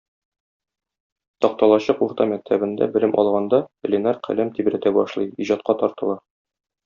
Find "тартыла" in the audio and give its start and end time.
5.85-6.19